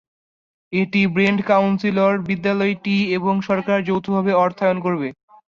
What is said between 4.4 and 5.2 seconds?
অর্থায়ন করবে।